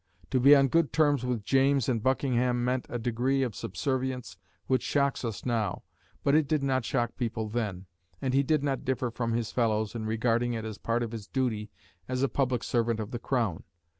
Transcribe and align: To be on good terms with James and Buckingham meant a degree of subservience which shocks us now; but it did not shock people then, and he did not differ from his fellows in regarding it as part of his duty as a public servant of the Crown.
To 0.31 0.39
be 0.39 0.55
on 0.55 0.67
good 0.67 0.91
terms 0.91 1.23
with 1.23 1.45
James 1.45 1.87
and 1.87 2.01
Buckingham 2.01 2.65
meant 2.65 2.87
a 2.89 2.97
degree 2.97 3.43
of 3.43 3.55
subservience 3.55 4.35
which 4.65 4.81
shocks 4.81 5.23
us 5.23 5.45
now; 5.45 5.83
but 6.23 6.33
it 6.33 6.47
did 6.47 6.63
not 6.63 6.83
shock 6.85 7.15
people 7.15 7.47
then, 7.47 7.85
and 8.19 8.33
he 8.33 8.41
did 8.41 8.63
not 8.63 8.83
differ 8.83 9.11
from 9.11 9.33
his 9.33 9.51
fellows 9.51 9.93
in 9.93 10.07
regarding 10.07 10.53
it 10.53 10.65
as 10.65 10.79
part 10.79 11.03
of 11.03 11.11
his 11.11 11.27
duty 11.27 11.69
as 12.07 12.23
a 12.23 12.27
public 12.29 12.63
servant 12.63 12.99
of 12.99 13.11
the 13.11 13.19
Crown. 13.19 13.61